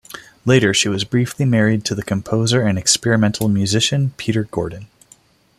Later, 0.45 0.73
she 0.73 0.89
was 0.89 1.03
briefly 1.03 1.45
married 1.45 1.85
to 1.85 1.93
the 1.93 2.01
composer 2.01 2.63
and 2.63 2.75
experimental 2.75 3.47
musician, 3.49 4.15
Peter 4.17 4.45
Gordon. 4.45 4.87